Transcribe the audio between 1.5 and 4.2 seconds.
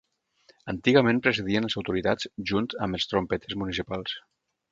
les autoritats, junt amb els trompeters municipals.